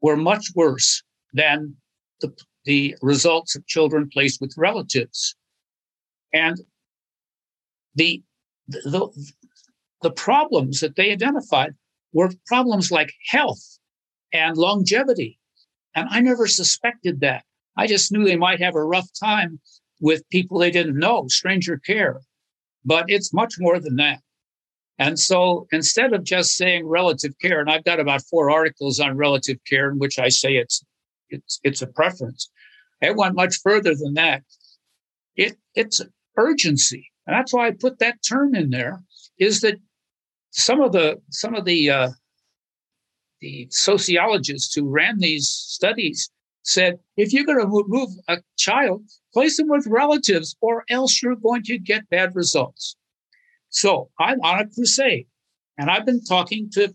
were 0.00 0.16
much 0.16 0.46
worse 0.54 1.02
than 1.32 1.74
the, 2.20 2.32
the 2.64 2.96
results 3.02 3.56
of 3.56 3.66
children 3.66 4.08
placed 4.12 4.40
with 4.40 4.54
relatives. 4.56 5.34
And 6.32 6.60
the, 7.94 8.22
the, 8.68 9.08
the 10.02 10.10
problems 10.10 10.80
that 10.80 10.96
they 10.96 11.12
identified 11.12 11.74
were 12.12 12.30
problems 12.46 12.90
like 12.90 13.12
health 13.26 13.78
and 14.32 14.56
longevity. 14.56 15.38
And 15.94 16.08
I 16.10 16.20
never 16.20 16.46
suspected 16.46 17.20
that. 17.20 17.44
I 17.76 17.86
just 17.86 18.12
knew 18.12 18.24
they 18.24 18.36
might 18.36 18.60
have 18.60 18.74
a 18.74 18.84
rough 18.84 19.08
time 19.18 19.60
with 20.00 20.28
people 20.30 20.58
they 20.58 20.70
didn't 20.70 20.98
know, 20.98 21.26
stranger 21.28 21.78
care 21.78 22.20
but 22.84 23.04
it's 23.08 23.32
much 23.32 23.54
more 23.58 23.80
than 23.80 23.96
that. 23.96 24.20
And 24.98 25.18
so 25.18 25.66
instead 25.72 26.12
of 26.12 26.22
just 26.22 26.54
saying 26.54 26.86
relative 26.86 27.32
care, 27.40 27.60
and 27.60 27.70
I've 27.70 27.84
got 27.84 28.00
about 28.00 28.22
four 28.22 28.50
articles 28.50 29.00
on 29.00 29.16
relative 29.16 29.58
care 29.68 29.90
in 29.90 29.98
which 29.98 30.18
I 30.18 30.28
say 30.28 30.54
it's 30.56 30.84
it's 31.30 31.60
it's 31.64 31.82
a 31.82 31.88
preference. 31.88 32.50
I 33.02 33.10
went 33.10 33.34
much 33.34 33.56
further 33.62 33.94
than 33.94 34.14
that. 34.14 34.42
It 35.36 35.56
it's 35.74 36.00
urgency. 36.36 37.10
And 37.26 37.34
that's 37.34 37.52
why 37.52 37.66
I 37.66 37.72
put 37.72 37.98
that 37.98 38.18
term 38.28 38.54
in 38.54 38.70
there, 38.70 39.02
is 39.38 39.60
that 39.62 39.76
some 40.50 40.80
of 40.80 40.92
the 40.92 41.20
some 41.30 41.54
of 41.54 41.64
the 41.64 41.90
uh, 41.90 42.10
the 43.40 43.66
sociologists 43.70 44.74
who 44.74 44.88
ran 44.88 45.18
these 45.18 45.48
studies 45.48 46.30
said 46.64 46.98
if 47.16 47.32
you're 47.32 47.44
going 47.44 47.60
to 47.60 47.84
move 47.86 48.10
a 48.28 48.38
child 48.56 49.02
Place 49.34 49.56
them 49.56 49.68
with 49.68 49.86
relatives, 49.88 50.54
or 50.60 50.84
else 50.88 51.20
you're 51.20 51.34
going 51.34 51.64
to 51.64 51.76
get 51.76 52.08
bad 52.08 52.36
results. 52.36 52.96
So 53.68 54.10
I'm 54.20 54.40
on 54.42 54.60
a 54.60 54.68
crusade, 54.68 55.26
and 55.76 55.90
I've 55.90 56.06
been 56.06 56.22
talking 56.24 56.70
to 56.74 56.94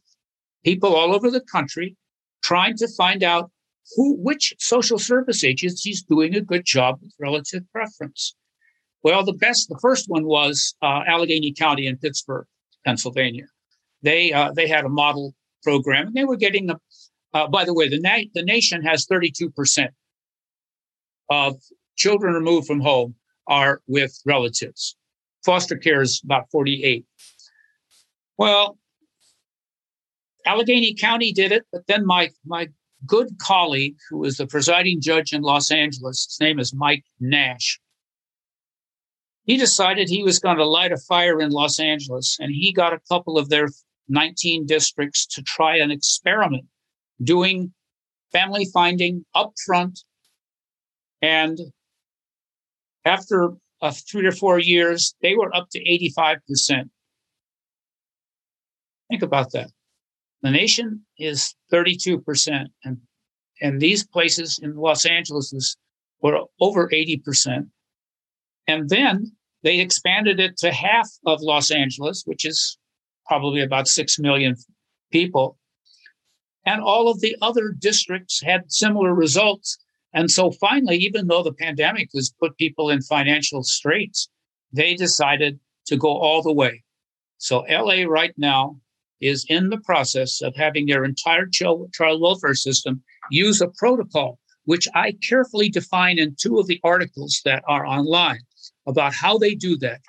people 0.63 0.95
all 0.95 1.13
over 1.13 1.29
the 1.29 1.41
country, 1.41 1.97
trying 2.41 2.77
to 2.77 2.87
find 2.87 3.23
out 3.23 3.51
who, 3.95 4.15
which 4.15 4.53
social 4.57 4.97
service 4.97 5.43
agency 5.43 5.89
is 5.89 6.01
doing 6.01 6.33
a 6.33 6.41
good 6.41 6.65
job 6.65 6.99
with 7.01 7.11
relative 7.19 7.63
preference. 7.73 8.35
Well, 9.03 9.25
the 9.25 9.33
best, 9.33 9.67
the 9.67 9.79
first 9.81 10.05
one 10.07 10.25
was 10.25 10.75
uh, 10.81 11.01
Allegheny 11.07 11.51
County 11.51 11.87
in 11.87 11.97
Pittsburgh, 11.97 12.47
Pennsylvania. 12.85 13.47
They 14.01 14.31
uh, 14.31 14.53
they 14.53 14.67
had 14.67 14.85
a 14.85 14.89
model 14.89 15.35
program, 15.61 16.07
and 16.07 16.15
they 16.15 16.23
were 16.23 16.37
getting 16.37 16.69
a, 16.69 16.79
Uh, 17.33 17.47
by 17.47 17.63
the 17.63 17.73
way, 17.73 17.87
the, 17.87 17.99
na- 17.99 18.29
the 18.33 18.43
nation 18.43 18.81
has 18.83 19.05
32% 19.05 19.89
of 21.29 21.61
children 21.95 22.33
removed 22.33 22.67
from 22.67 22.79
home 22.79 23.15
are 23.47 23.81
with 23.87 24.19
relatives. 24.25 24.95
Foster 25.45 25.77
care 25.77 26.01
is 26.01 26.21
about 26.23 26.49
48. 26.51 27.05
Well, 28.37 28.77
Allegheny 30.45 30.93
County 30.93 31.31
did 31.31 31.51
it, 31.51 31.63
but 31.71 31.85
then 31.87 32.05
my 32.05 32.29
my 32.45 32.69
good 33.05 33.37
colleague, 33.39 33.97
who 34.09 34.19
was 34.19 34.37
the 34.37 34.47
presiding 34.47 35.01
judge 35.01 35.33
in 35.33 35.41
Los 35.41 35.71
Angeles, 35.71 36.25
his 36.25 36.39
name 36.39 36.59
is 36.59 36.73
Mike 36.73 37.03
Nash. 37.19 37.79
He 39.43 39.57
decided 39.57 40.09
he 40.09 40.23
was 40.23 40.39
going 40.39 40.57
to 40.57 40.65
light 40.65 40.91
a 40.91 40.97
fire 40.97 41.41
in 41.41 41.51
Los 41.51 41.79
Angeles, 41.79 42.37
and 42.39 42.53
he 42.53 42.71
got 42.71 42.93
a 42.93 42.99
couple 43.09 43.37
of 43.37 43.49
their 43.49 43.69
19 44.07 44.65
districts 44.65 45.25
to 45.27 45.41
try 45.41 45.77
an 45.77 45.91
experiment 45.91 46.65
doing 47.21 47.73
family 48.31 48.65
finding 48.73 49.25
upfront. 49.35 50.03
And 51.21 51.59
after 53.05 53.53
uh, 53.81 53.91
three 53.91 54.25
or 54.25 54.31
four 54.31 54.59
years, 54.59 55.15
they 55.21 55.35
were 55.35 55.53
up 55.55 55.69
to 55.71 55.79
85%. 55.83 56.89
Think 59.09 59.23
about 59.23 59.51
that. 59.53 59.71
The 60.41 60.51
nation 60.51 61.05
is 61.17 61.55
32%, 61.73 62.65
and, 62.85 62.97
and 63.61 63.81
these 63.81 64.05
places 64.07 64.59
in 64.61 64.75
Los 64.75 65.05
Angeles 65.05 65.75
were 66.21 66.43
over 66.61 66.87
80%. 66.87 67.67
And 68.67 68.89
then 68.89 69.31
they 69.63 69.79
expanded 69.79 70.39
it 70.39 70.57
to 70.57 70.71
half 70.71 71.09
of 71.25 71.41
Los 71.41 71.71
Angeles, 71.71 72.23
which 72.25 72.45
is 72.45 72.77
probably 73.27 73.61
about 73.61 73.87
6 73.87 74.19
million 74.19 74.55
people. 75.11 75.57
And 76.65 76.81
all 76.81 77.09
of 77.09 77.21
the 77.21 77.35
other 77.41 77.69
districts 77.69 78.41
had 78.41 78.71
similar 78.71 79.13
results. 79.13 79.77
And 80.13 80.29
so 80.29 80.51
finally, 80.51 80.97
even 80.97 81.27
though 81.27 81.43
the 81.43 81.53
pandemic 81.53 82.09
has 82.13 82.33
put 82.39 82.57
people 82.57 82.89
in 82.89 83.01
financial 83.01 83.63
straits, 83.63 84.29
they 84.71 84.95
decided 84.95 85.59
to 85.87 85.97
go 85.97 86.09
all 86.09 86.41
the 86.41 86.53
way. 86.53 86.83
So 87.37 87.59
LA 87.69 88.03
right 88.03 88.33
now 88.37 88.79
is 89.21 89.45
in 89.49 89.69
the 89.69 89.79
process 89.79 90.41
of 90.41 90.55
having 90.55 90.85
their 90.85 91.03
entire 91.03 91.47
child, 91.47 91.93
welfare 91.99 92.53
system 92.53 93.03
use 93.31 93.61
a 93.61 93.69
protocol, 93.77 94.39
which 94.65 94.87
I 94.93 95.13
carefully 95.27 95.69
define 95.69 96.19
in 96.19 96.35
two 96.39 96.59
of 96.59 96.67
the 96.67 96.79
articles 96.83 97.41
that 97.45 97.63
are 97.67 97.85
online 97.85 98.41
about 98.87 99.13
how 99.13 99.37
they 99.37 99.55
do 99.55 99.77
that, 99.77 100.01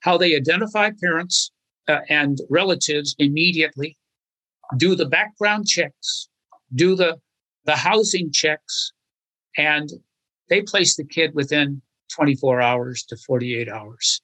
how 0.00 0.16
they 0.16 0.36
identify 0.36 0.90
parents 1.00 1.50
uh, 1.88 2.00
and 2.08 2.38
relatives 2.50 3.14
immediately, 3.18 3.96
do 4.76 4.94
the 4.94 5.06
background 5.06 5.66
checks, 5.66 6.28
do 6.74 6.96
the, 6.96 7.18
the 7.64 7.76
housing 7.76 8.30
checks, 8.32 8.92
and 9.56 9.90
they 10.48 10.62
place 10.62 10.96
the 10.96 11.04
kid 11.04 11.34
within 11.34 11.82
24 12.14 12.60
hours 12.60 13.04
to 13.04 13.16
48 13.16 13.68
hours. 13.68 14.20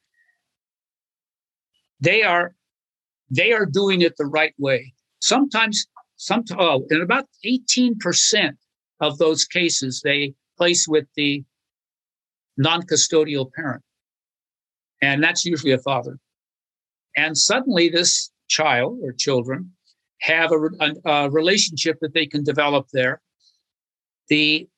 They 2.00 2.22
are 2.22 2.54
they 3.30 3.52
are 3.52 3.64
doing 3.64 4.02
it 4.02 4.14
the 4.18 4.26
right 4.26 4.54
way. 4.58 4.92
Sometimes, 5.20 5.86
some, 6.16 6.44
oh, 6.58 6.86
in 6.90 7.00
about 7.00 7.24
18% 7.46 8.52
of 9.00 9.16
those 9.16 9.46
cases, 9.46 10.02
they 10.04 10.34
place 10.58 10.86
with 10.86 11.06
the 11.16 11.42
non 12.58 12.82
custodial 12.82 13.50
parent. 13.52 13.82
And 15.00 15.22
that's 15.22 15.46
usually 15.46 15.72
a 15.72 15.78
father. 15.78 16.18
And 17.16 17.36
suddenly, 17.36 17.88
this 17.88 18.30
child 18.48 18.98
or 19.02 19.12
children 19.12 19.72
have 20.22 20.52
a, 20.52 20.58
a, 20.80 21.10
a 21.10 21.30
relationship 21.30 21.98
that 22.00 22.14
they 22.14 22.26
can 22.26 22.44
develop 22.44 22.86
there. 22.92 23.20
The 24.28 24.68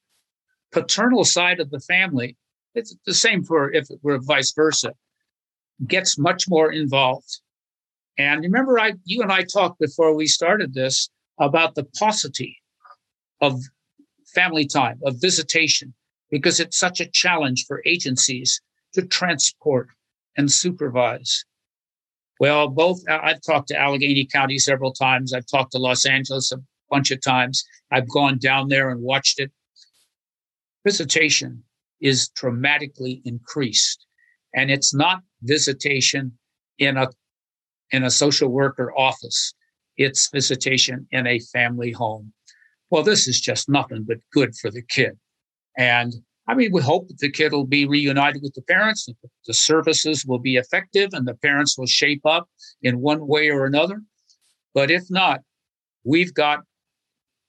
paternal 0.72 1.24
side 1.24 1.60
of 1.60 1.70
the 1.70 1.80
family, 1.80 2.36
it's 2.74 2.96
the 3.06 3.14
same 3.14 3.44
for 3.44 3.70
if 3.70 3.90
it 3.90 3.98
were 4.02 4.18
vice 4.18 4.52
versa, 4.52 4.92
gets 5.86 6.18
much 6.18 6.48
more 6.48 6.72
involved. 6.72 7.40
And 8.16 8.42
remember, 8.42 8.78
I, 8.78 8.94
you 9.04 9.22
and 9.22 9.30
I 9.30 9.42
talked 9.42 9.78
before 9.78 10.14
we 10.14 10.26
started 10.26 10.72
this 10.72 11.10
about 11.38 11.74
the 11.74 11.86
paucity 11.98 12.56
of 13.40 13.60
family 14.34 14.66
time, 14.66 15.00
of 15.04 15.20
visitation, 15.20 15.92
because 16.30 16.58
it's 16.58 16.78
such 16.78 17.00
a 17.00 17.10
challenge 17.10 17.66
for 17.66 17.82
agencies 17.84 18.62
to 18.94 19.02
transport 19.02 19.88
and 20.36 20.50
supervise. 20.50 21.44
Well, 22.44 22.68
both, 22.68 23.02
I've 23.08 23.40
talked 23.40 23.68
to 23.68 23.80
Allegheny 23.80 24.26
County 24.26 24.58
several 24.58 24.92
times. 24.92 25.32
I've 25.32 25.46
talked 25.46 25.72
to 25.72 25.78
Los 25.78 26.04
Angeles 26.04 26.52
a 26.52 26.58
bunch 26.90 27.10
of 27.10 27.22
times. 27.22 27.64
I've 27.90 28.06
gone 28.10 28.36
down 28.36 28.68
there 28.68 28.90
and 28.90 29.00
watched 29.00 29.40
it. 29.40 29.50
Visitation 30.84 31.64
is 32.02 32.28
dramatically 32.28 33.22
increased. 33.24 34.04
And 34.54 34.70
it's 34.70 34.92
not 34.92 35.22
visitation 35.40 36.36
in 36.78 36.98
a 36.98 37.08
in 37.92 38.04
a 38.04 38.10
social 38.10 38.50
worker 38.50 38.92
office. 38.94 39.54
It's 39.96 40.28
visitation 40.28 41.06
in 41.12 41.26
a 41.26 41.38
family 41.38 41.92
home. 41.92 42.34
Well, 42.90 43.04
this 43.04 43.26
is 43.26 43.40
just 43.40 43.70
nothing 43.70 44.04
but 44.06 44.18
good 44.34 44.54
for 44.54 44.70
the 44.70 44.82
kid. 44.82 45.18
And 45.78 46.12
I 46.46 46.54
mean, 46.54 46.72
we 46.72 46.82
hope 46.82 47.08
the 47.08 47.30
kid 47.30 47.52
will 47.52 47.66
be 47.66 47.86
reunited 47.86 48.42
with 48.42 48.54
the 48.54 48.62
parents, 48.62 49.08
the 49.46 49.54
services 49.54 50.26
will 50.26 50.38
be 50.38 50.56
effective, 50.56 51.10
and 51.12 51.26
the 51.26 51.34
parents 51.34 51.78
will 51.78 51.86
shape 51.86 52.26
up 52.26 52.48
in 52.82 53.00
one 53.00 53.26
way 53.26 53.48
or 53.48 53.64
another. 53.64 54.02
But 54.74 54.90
if 54.90 55.04
not, 55.08 55.40
we've 56.04 56.34
got 56.34 56.60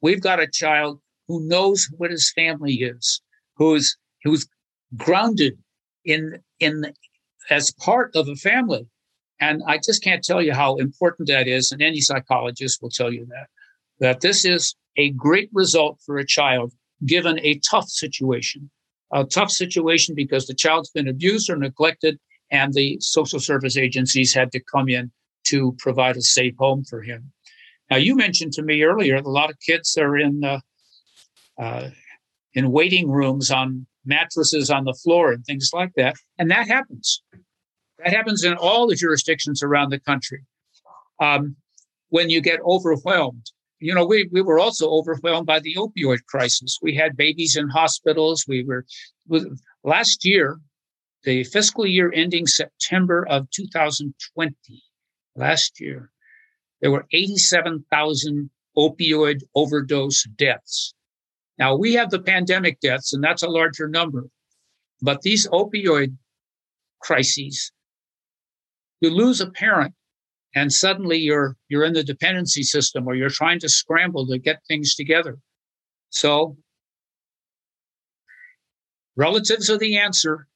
we've 0.01 0.21
got 0.21 0.39
a 0.39 0.47
child 0.47 1.01
who 1.27 1.45
knows 1.47 1.89
what 1.97 2.11
his 2.11 2.31
family 2.31 2.75
is, 2.75 3.21
who's 3.57 3.97
who's 4.23 4.47
grounded 4.95 5.57
in 6.05 6.39
in 6.59 6.93
as 7.49 7.71
part 7.71 8.15
of 8.15 8.29
a 8.29 8.35
family, 8.35 8.87
and 9.39 9.61
I 9.67 9.77
just 9.77 10.03
can't 10.03 10.23
tell 10.23 10.41
you 10.41 10.53
how 10.53 10.77
important 10.77 11.27
that 11.27 11.47
is. 11.47 11.71
And 11.71 11.81
any 11.81 11.99
psychologist 11.99 12.81
will 12.81 12.89
tell 12.89 13.11
you 13.11 13.25
that, 13.25 13.47
that 13.99 14.21
this 14.21 14.45
is 14.45 14.75
a 14.97 15.11
great 15.11 15.49
result 15.53 15.99
for 16.05 16.17
a 16.17 16.25
child 16.25 16.73
given 17.05 17.39
a 17.43 17.59
tough 17.69 17.89
situation, 17.89 18.69
a 19.11 19.23
tough 19.23 19.51
situation 19.51 20.15
because 20.15 20.47
the 20.47 20.53
child's 20.53 20.89
been 20.89 21.07
abused 21.07 21.49
or 21.49 21.57
neglected 21.57 22.19
and 22.51 22.73
the 22.73 22.97
social 23.01 23.39
service 23.39 23.77
agencies 23.77 24.33
had 24.33 24.51
to 24.51 24.59
come 24.59 24.89
in 24.89 25.11
to 25.45 25.75
provide 25.79 26.17
a 26.17 26.21
safe 26.21 26.55
home 26.57 26.83
for 26.83 27.01
him. 27.01 27.31
Now, 27.89 27.97
you 27.97 28.15
mentioned 28.15 28.53
to 28.53 28.63
me 28.63 28.83
earlier, 28.83 29.17
that 29.17 29.25
a 29.25 29.29
lot 29.29 29.49
of 29.49 29.59
kids 29.59 29.95
are 29.97 30.17
in, 30.17 30.43
uh, 30.43 30.59
uh, 31.59 31.89
in 32.53 32.71
waiting 32.71 33.09
rooms 33.09 33.51
on 33.51 33.85
mattresses 34.05 34.69
on 34.69 34.85
the 34.85 34.93
floor 34.93 35.31
and 35.31 35.45
things 35.45 35.71
like 35.73 35.91
that. 35.95 36.15
And 36.37 36.49
that 36.51 36.67
happens. 36.67 37.21
That 37.99 38.13
happens 38.13 38.43
in 38.43 38.55
all 38.55 38.87
the 38.87 38.95
jurisdictions 38.95 39.63
around 39.63 39.89
the 39.89 39.99
country. 39.99 40.43
Um, 41.19 41.55
when 42.09 42.29
you 42.29 42.41
get 42.41 42.59
overwhelmed, 42.61 43.51
you 43.79 43.93
know, 43.93 44.05
we, 44.05 44.29
we 44.31 44.41
were 44.41 44.59
also 44.59 44.89
overwhelmed 44.89 45.45
by 45.45 45.59
the 45.59 45.75
opioid 45.75 46.25
crisis. 46.25 46.79
We 46.81 46.95
had 46.95 47.17
babies 47.17 47.55
in 47.55 47.69
hospitals. 47.69 48.45
We 48.47 48.63
were 48.63 48.85
last 49.83 50.25
year, 50.25 50.59
the 51.23 51.43
fiscal 51.43 51.85
year 51.85 52.11
ending 52.13 52.47
September 52.47 53.25
of 53.27 53.49
2020, 53.51 54.55
last 55.35 55.79
year, 55.79 56.11
there 56.81 56.91
were 56.91 57.05
87,000 57.11 58.49
opioid 58.77 59.41
overdose 59.55 60.23
deaths. 60.35 60.93
Now 61.57 61.75
we 61.75 61.93
have 61.93 62.11
the 62.11 62.21
pandemic 62.21 62.79
deaths, 62.79 63.13
and 63.13 63.23
that's 63.23 63.43
a 63.43 63.49
larger 63.49 63.87
number. 63.87 64.25
But 65.01 65.21
these 65.21 65.47
opioid 65.47 66.15
crises 67.01 67.71
you 69.01 69.09
lose 69.09 69.41
a 69.41 69.49
parent 69.49 69.93
and 70.55 70.71
suddenly 70.71 71.17
you're 71.17 71.55
you're 71.67 71.83
in 71.83 71.93
the 71.93 72.03
dependency 72.03 72.63
system 72.63 73.07
or 73.07 73.13
you're 73.13 73.29
trying 73.29 73.59
to 73.59 73.69
scramble 73.69 74.25
to 74.27 74.39
get 74.39 74.61
things 74.67 74.95
together. 74.95 75.37
So 76.09 76.57
relatives 79.15 79.69
are 79.69 79.77
the 79.77 79.97
answer 79.97 80.47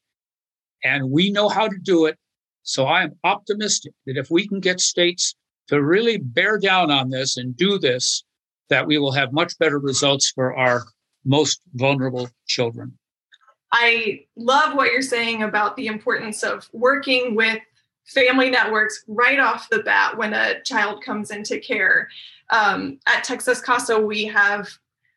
and 0.83 1.11
we 1.11 1.29
know 1.29 1.49
how 1.49 1.67
to 1.67 1.77
do 1.77 2.05
it. 2.05 2.17
So 2.63 2.85
i 2.85 3.03
am 3.03 3.15
optimistic 3.23 3.93
that 4.05 4.17
if 4.17 4.31
we 4.31 4.47
can 4.47 4.59
get 4.59 4.79
states 4.79 5.35
to 5.67 5.83
really 5.83 6.17
bear 6.17 6.57
down 6.57 6.91
on 6.91 7.09
this 7.09 7.37
and 7.37 7.55
do 7.55 7.77
this 7.77 8.23
that 8.69 8.87
we 8.87 8.97
will 8.97 9.11
have 9.11 9.33
much 9.33 9.57
better 9.59 9.79
results 9.79 10.31
for 10.31 10.55
our 10.55 10.85
most 11.25 11.61
vulnerable 11.73 12.29
children. 12.47 12.97
I 13.71 14.25
love 14.35 14.75
what 14.75 14.91
you're 14.91 15.01
saying 15.01 15.43
about 15.43 15.75
the 15.75 15.87
importance 15.87 16.43
of 16.43 16.69
working 16.73 17.35
with 17.35 17.59
family 18.05 18.49
networks 18.49 19.03
right 19.07 19.39
off 19.39 19.69
the 19.69 19.83
bat 19.83 20.17
when 20.17 20.33
a 20.33 20.61
child 20.63 21.03
comes 21.03 21.31
into 21.31 21.59
care. 21.59 22.09
Um, 22.49 22.99
at 23.05 23.23
Texas 23.23 23.61
CASA, 23.61 23.99
we 23.99 24.25
have 24.25 24.67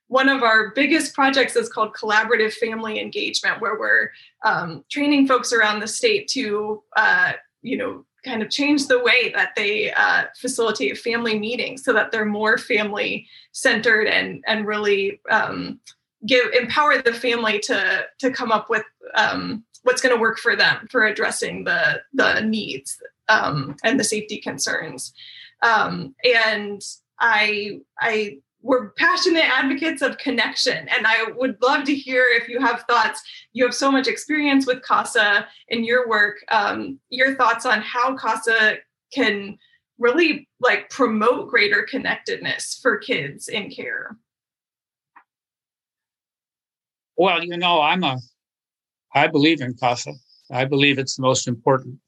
one 0.09 0.29
of 0.29 0.43
our 0.43 0.73
biggest 0.73 1.15
projects 1.15 1.57
is 1.57 1.71
called 1.71 1.95
collaborative 1.95 2.53
family 2.53 3.01
engagement, 3.01 3.63
where 3.63 3.79
we're 3.79 4.11
um, 4.45 4.85
training 4.91 5.27
folks 5.27 5.55
around 5.55 5.81
the 5.81 5.89
state 5.89 6.29
to, 6.29 6.83
uh, 6.97 7.33
you 7.63 7.79
know, 7.79 8.05
kind 8.23 8.43
of 8.43 8.51
change 8.51 8.87
the 8.87 9.03
way 9.03 9.33
that 9.35 9.53
they 9.57 9.91
uh, 9.93 10.25
facilitate 10.37 10.99
family 10.99 11.39
meetings 11.39 11.83
so 11.83 11.93
that 11.93 12.13
they're 12.13 12.25
more 12.25 12.59
family 12.59 13.27
centered 13.53 14.07
and 14.07 14.45
and 14.47 14.67
really 14.67 15.21
um, 15.31 15.81
give 16.27 16.45
empower 16.53 17.01
the 17.03 17.13
family 17.13 17.59
to 17.59 18.05
to 18.19 18.31
come 18.31 18.53
up 18.53 18.71
with 18.71 18.85
um, 19.15 19.65
what's 19.83 20.01
going 20.01 20.15
to 20.15 20.21
work 20.21 20.39
for 20.39 20.57
them 20.57 20.87
for 20.91 21.05
addressing 21.05 21.65
the 21.65 22.01
the 22.13 22.41
needs 22.41 22.99
um, 23.29 23.77
and 23.85 23.99
the 23.99 24.05
safety 24.05 24.39
concerns. 24.39 25.13
Um, 25.63 26.15
and 26.25 26.83
I 27.21 27.81
I 28.01 28.39
we're 28.63 28.91
passionate 28.91 29.45
advocates 29.45 30.03
of 30.03 30.19
connection 30.19 30.89
and 30.97 31.05
i 31.05 31.25
would 31.37 31.61
love 31.61 31.83
to 31.83 31.93
hear 31.93 32.27
if 32.31 32.49
you 32.49 32.61
have 32.61 32.85
thoughts. 32.89 33.23
You 33.53 33.65
have 33.65 33.75
so 33.75 33.91
much 33.91 34.07
experience 34.07 34.67
with 34.67 34.83
casa 34.83 35.47
in 35.69 35.85
your 35.85 36.09
work. 36.09 36.39
Um, 36.49 37.01
your 37.11 37.35
thoughts 37.35 37.67
on 37.67 37.83
how 37.83 38.17
casa 38.17 38.77
can 39.13 39.59
really 39.99 40.49
like 40.61 40.91
promote 40.91 41.51
greater 41.51 41.83
connectedness 41.83 42.79
for 42.81 42.99
kids 42.99 43.49
in 43.49 43.71
care. 43.71 44.17
Well 47.17 47.45
you 47.45 47.57
know 47.57 47.81
i'm 47.81 48.05
a 48.05 48.19
i 49.15 49.27
believe 49.27 49.61
in 49.61 49.75
casa 49.75 50.13
i 50.51 50.65
believe 50.65 50.99
it's 50.99 51.17
the 51.17 51.23
most 51.23 51.49
important 51.49 51.99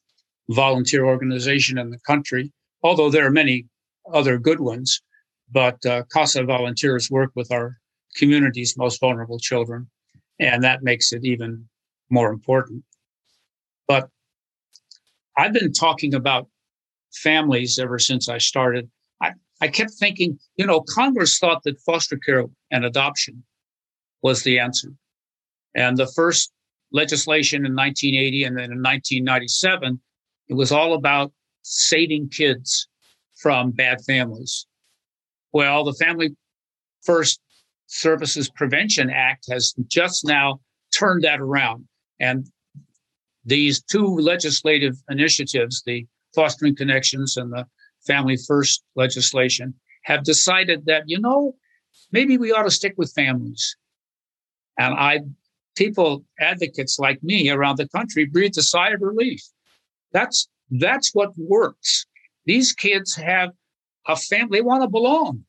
volunteer 0.50 1.04
organization 1.04 1.78
in 1.78 1.90
the 1.90 1.98
country 2.06 2.52
although 2.82 3.10
there 3.10 3.26
are 3.26 3.30
many 3.30 3.66
other 4.12 4.38
good 4.38 4.60
ones 4.60 5.00
but 5.52 5.84
uh, 5.86 6.02
CASA 6.12 6.44
volunteers 6.44 7.10
work 7.10 7.30
with 7.34 7.52
our 7.52 7.78
community's 8.16 8.76
most 8.76 9.00
vulnerable 9.00 9.38
children, 9.38 9.88
and 10.38 10.62
that 10.64 10.82
makes 10.82 11.12
it 11.12 11.24
even 11.24 11.68
more 12.10 12.30
important. 12.30 12.84
But 13.86 14.08
I've 15.36 15.52
been 15.52 15.72
talking 15.72 16.14
about 16.14 16.48
families 17.12 17.78
ever 17.78 17.98
since 17.98 18.28
I 18.28 18.38
started. 18.38 18.90
I, 19.20 19.32
I 19.60 19.68
kept 19.68 19.92
thinking, 19.92 20.38
you 20.56 20.66
know, 20.66 20.80
Congress 20.80 21.38
thought 21.38 21.62
that 21.64 21.80
foster 21.80 22.16
care 22.16 22.44
and 22.70 22.84
adoption 22.84 23.44
was 24.22 24.42
the 24.42 24.58
answer. 24.58 24.92
And 25.74 25.96
the 25.96 26.06
first 26.06 26.52
legislation 26.94 27.66
in 27.66 27.74
1980 27.74 28.44
and 28.44 28.56
then 28.56 28.72
in 28.72 28.78
1997, 28.78 30.00
it 30.48 30.54
was 30.54 30.72
all 30.72 30.94
about 30.94 31.32
saving 31.62 32.28
kids 32.30 32.88
from 33.42 33.72
bad 33.72 34.00
families. 34.04 34.66
Well, 35.52 35.84
the 35.84 35.92
Family 35.94 36.34
First 37.04 37.40
Services 37.86 38.48
Prevention 38.48 39.10
Act 39.10 39.46
has 39.50 39.74
just 39.88 40.24
now 40.24 40.60
turned 40.96 41.24
that 41.24 41.40
around. 41.40 41.86
And 42.20 42.46
these 43.44 43.82
two 43.82 44.06
legislative 44.06 44.94
initiatives, 45.10 45.82
the 45.84 46.06
Fostering 46.34 46.76
Connections 46.76 47.36
and 47.36 47.52
the 47.52 47.66
Family 48.06 48.36
First 48.36 48.84
legislation, 48.94 49.74
have 50.04 50.22
decided 50.22 50.86
that, 50.86 51.02
you 51.06 51.20
know, 51.20 51.56
maybe 52.12 52.38
we 52.38 52.52
ought 52.52 52.62
to 52.62 52.70
stick 52.70 52.94
with 52.96 53.12
families. 53.12 53.76
And 54.78 54.94
I, 54.94 55.20
people, 55.74 56.24
advocates 56.40 56.98
like 56.98 57.22
me 57.22 57.50
around 57.50 57.76
the 57.76 57.88
country 57.88 58.24
breathe 58.24 58.56
a 58.56 58.62
sigh 58.62 58.90
of 58.90 59.00
relief. 59.00 59.42
That's, 60.12 60.48
that's 60.70 61.14
what 61.14 61.32
works. 61.36 62.06
These 62.46 62.72
kids 62.72 63.14
have 63.16 63.50
a 64.06 64.16
family, 64.16 64.58
they 64.58 64.62
want 64.62 64.82
to 64.82 64.88
belong. 64.88 65.44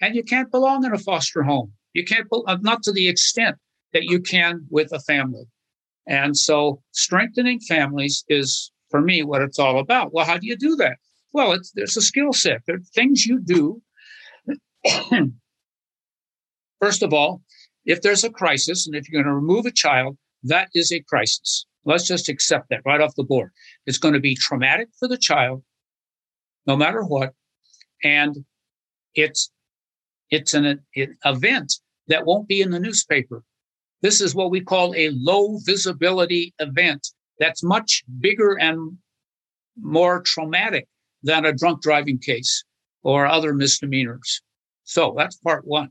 And 0.00 0.14
you 0.14 0.24
can't 0.24 0.50
belong 0.50 0.84
in 0.84 0.94
a 0.94 0.98
foster 0.98 1.42
home. 1.42 1.72
You 1.92 2.04
can't, 2.04 2.26
uh, 2.46 2.58
not 2.60 2.82
to 2.84 2.92
the 2.92 3.08
extent 3.08 3.56
that 3.92 4.04
you 4.04 4.20
can 4.20 4.66
with 4.70 4.92
a 4.92 5.00
family. 5.00 5.44
And 6.06 6.36
so 6.36 6.82
strengthening 6.92 7.60
families 7.60 8.24
is, 8.28 8.72
for 8.90 9.00
me, 9.00 9.22
what 9.22 9.42
it's 9.42 9.58
all 9.58 9.78
about. 9.78 10.12
Well, 10.12 10.24
how 10.24 10.38
do 10.38 10.46
you 10.46 10.56
do 10.56 10.76
that? 10.76 10.96
Well, 11.32 11.52
it's, 11.52 11.70
there's 11.72 11.96
a 11.96 12.02
skill 12.02 12.32
set. 12.32 12.62
There 12.66 12.76
are 12.76 12.94
things 12.94 13.26
you 13.26 13.40
do. 13.40 13.82
First 16.80 17.02
of 17.02 17.12
all, 17.12 17.42
if 17.84 18.02
there's 18.02 18.24
a 18.24 18.30
crisis 18.30 18.86
and 18.86 18.94
if 18.94 19.08
you're 19.08 19.22
going 19.22 19.30
to 19.30 19.34
remove 19.34 19.66
a 19.66 19.70
child, 19.70 20.16
that 20.44 20.68
is 20.74 20.92
a 20.92 21.00
crisis. 21.00 21.66
Let's 21.84 22.06
just 22.06 22.28
accept 22.28 22.68
that 22.70 22.82
right 22.84 23.00
off 23.00 23.14
the 23.16 23.24
board. 23.24 23.50
It's 23.86 23.98
going 23.98 24.14
to 24.14 24.20
be 24.20 24.34
traumatic 24.34 24.88
for 24.98 25.08
the 25.08 25.16
child, 25.16 25.62
no 26.66 26.76
matter 26.76 27.02
what. 27.02 27.32
And 28.02 28.44
it's 29.14 29.50
it's 30.30 30.54
an, 30.54 30.64
an 30.96 31.16
event 31.24 31.72
that 32.06 32.24
won't 32.24 32.48
be 32.48 32.60
in 32.60 32.70
the 32.70 32.78
newspaper. 32.78 33.42
This 34.02 34.20
is 34.20 34.34
what 34.34 34.50
we 34.50 34.60
call 34.60 34.94
a 34.94 35.10
low 35.10 35.58
visibility 35.64 36.54
event 36.58 37.08
that's 37.38 37.62
much 37.62 38.04
bigger 38.20 38.58
and 38.58 38.96
more 39.80 40.22
traumatic 40.22 40.86
than 41.22 41.44
a 41.44 41.52
drunk 41.52 41.82
driving 41.82 42.18
case 42.18 42.64
or 43.02 43.26
other 43.26 43.52
misdemeanors. 43.52 44.42
So 44.84 45.14
that's 45.16 45.36
part 45.36 45.66
one. 45.66 45.90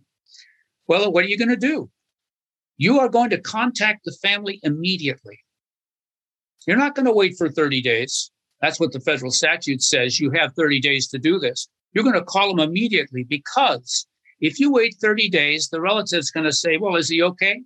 Well, 0.89 1.11
what 1.11 1.23
are 1.23 1.27
you 1.27 1.37
going 1.37 1.49
to 1.49 1.55
do? 1.55 1.87
You 2.77 2.99
are 2.99 3.09
going 3.09 3.29
to 3.29 3.39
contact 3.39 4.05
the 4.05 4.17
family 4.23 4.59
immediately. 4.63 5.39
You're 6.65 6.77
not 6.77 6.95
going 6.95 7.05
to 7.05 7.13
wait 7.13 7.35
for 7.37 7.47
30 7.47 7.79
days. 7.81 8.31
That's 8.59 8.79
what 8.79 8.91
the 8.91 8.99
federal 8.99 9.29
statute 9.31 9.83
says. 9.83 10.19
You 10.19 10.31
have 10.31 10.55
30 10.55 10.79
days 10.79 11.07
to 11.09 11.19
do 11.19 11.37
this. 11.37 11.69
You're 11.93 12.03
going 12.03 12.15
to 12.15 12.23
call 12.23 12.49
them 12.49 12.67
immediately 12.67 13.23
because 13.23 14.07
if 14.41 14.59
you 14.59 14.71
wait 14.71 14.95
30 14.99 15.29
days, 15.29 15.69
the 15.69 15.79
relative's 15.79 16.31
going 16.31 16.45
to 16.45 16.51
say, 16.51 16.77
Well, 16.77 16.95
is 16.95 17.07
he 17.07 17.21
okay? 17.21 17.61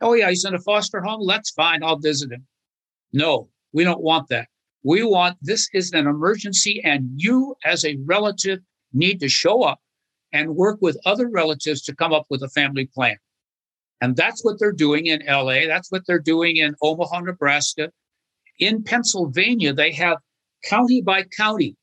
Oh, 0.00 0.14
yeah, 0.14 0.28
he's 0.28 0.44
in 0.44 0.54
a 0.54 0.58
foster 0.58 1.00
home. 1.00 1.24
That's 1.24 1.50
fine. 1.50 1.84
I'll 1.84 1.98
visit 1.98 2.32
him. 2.32 2.46
No, 3.12 3.48
we 3.72 3.84
don't 3.84 4.02
want 4.02 4.28
that. 4.30 4.48
We 4.82 5.04
want 5.04 5.38
this 5.40 5.68
is 5.72 5.92
an 5.92 6.08
emergency, 6.08 6.82
and 6.84 7.08
you, 7.14 7.54
as 7.64 7.84
a 7.84 7.96
relative, 8.04 8.58
need 8.92 9.20
to 9.20 9.28
show 9.28 9.62
up 9.62 9.78
and 10.36 10.54
work 10.54 10.78
with 10.82 10.98
other 11.06 11.28
relatives 11.28 11.80
to 11.82 11.96
come 11.96 12.12
up 12.12 12.26
with 12.28 12.42
a 12.42 12.48
family 12.50 12.86
plan. 12.94 13.16
And 14.02 14.14
that's 14.14 14.44
what 14.44 14.58
they're 14.58 14.72
doing 14.86 15.06
in 15.06 15.22
LA. 15.26 15.66
That's 15.66 15.90
what 15.90 16.02
they're 16.06 16.18
doing 16.34 16.56
in 16.58 16.74
Omaha, 16.82 17.20
Nebraska. 17.20 17.90
In 18.58 18.82
Pennsylvania, 18.82 19.72
they 19.72 19.92
have 19.92 20.18
county 20.64 21.00
by 21.00 21.24
county. 21.36 21.74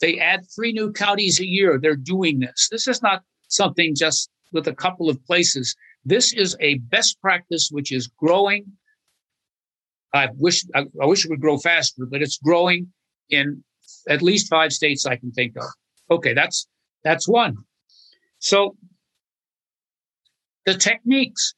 They 0.00 0.18
add 0.18 0.40
three 0.54 0.72
new 0.72 0.92
counties 0.92 1.38
a 1.38 1.46
year. 1.46 1.78
They're 1.78 1.94
doing 1.94 2.40
this. 2.40 2.68
This 2.70 2.88
is 2.88 3.02
not 3.02 3.22
something 3.48 3.94
just 3.94 4.30
with 4.52 4.66
a 4.66 4.74
couple 4.74 5.08
of 5.08 5.24
places. 5.24 5.76
This 6.04 6.32
is 6.32 6.56
a 6.60 6.78
best 6.94 7.20
practice 7.20 7.68
which 7.70 7.92
is 7.92 8.08
growing. 8.08 8.64
I 10.12 10.28
wish 10.38 10.64
I, 10.74 10.86
I 11.00 11.06
wish 11.06 11.24
it 11.24 11.30
would 11.30 11.40
grow 11.40 11.58
faster, 11.58 12.04
but 12.10 12.22
it's 12.22 12.38
growing 12.38 12.88
in 13.28 13.62
at 14.08 14.22
least 14.22 14.48
five 14.48 14.72
states 14.72 15.06
I 15.06 15.16
can 15.16 15.30
think 15.30 15.56
of. 15.56 15.68
Okay, 16.10 16.34
that's 16.34 16.66
that's 17.04 17.28
one. 17.28 17.56
So 18.38 18.76
the 20.66 20.74
techniques, 20.74 21.54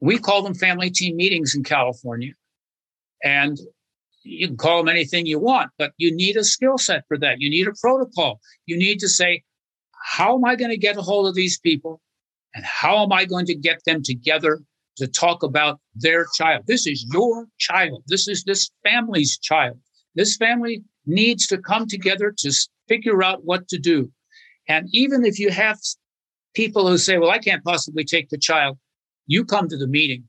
we 0.00 0.18
call 0.18 0.42
them 0.42 0.54
family 0.54 0.90
team 0.90 1.16
meetings 1.16 1.54
in 1.54 1.62
California. 1.62 2.32
And 3.22 3.58
you 4.22 4.48
can 4.48 4.56
call 4.56 4.78
them 4.78 4.88
anything 4.88 5.26
you 5.26 5.38
want, 5.38 5.70
but 5.78 5.92
you 5.96 6.14
need 6.14 6.36
a 6.36 6.44
skill 6.44 6.78
set 6.78 7.04
for 7.08 7.18
that. 7.18 7.40
You 7.40 7.50
need 7.50 7.68
a 7.68 7.72
protocol. 7.80 8.40
You 8.66 8.76
need 8.76 8.98
to 9.00 9.08
say, 9.08 9.42
how 10.02 10.36
am 10.36 10.44
I 10.44 10.56
going 10.56 10.70
to 10.70 10.78
get 10.78 10.96
a 10.96 11.02
hold 11.02 11.26
of 11.26 11.34
these 11.34 11.58
people? 11.58 12.00
And 12.54 12.64
how 12.64 13.02
am 13.02 13.12
I 13.12 13.24
going 13.24 13.46
to 13.46 13.54
get 13.54 13.84
them 13.84 14.02
together 14.02 14.60
to 14.96 15.06
talk 15.06 15.42
about 15.42 15.80
their 15.94 16.26
child? 16.34 16.64
This 16.66 16.86
is 16.86 17.06
your 17.12 17.46
child. 17.58 18.02
This 18.08 18.26
is 18.28 18.44
this 18.44 18.70
family's 18.82 19.38
child. 19.38 19.78
This 20.14 20.36
family 20.36 20.82
needs 21.06 21.46
to 21.48 21.58
come 21.58 21.86
together 21.86 22.34
to 22.38 22.52
figure 22.88 23.22
out 23.22 23.44
what 23.44 23.68
to 23.68 23.78
do. 23.78 24.10
And 24.70 24.88
even 24.92 25.24
if 25.24 25.40
you 25.40 25.50
have 25.50 25.78
people 26.54 26.86
who 26.86 26.96
say, 26.96 27.18
well, 27.18 27.30
I 27.30 27.40
can't 27.40 27.64
possibly 27.64 28.04
take 28.04 28.28
the 28.28 28.38
child, 28.38 28.78
you 29.26 29.44
come 29.44 29.68
to 29.68 29.76
the 29.76 29.88
meeting. 29.88 30.28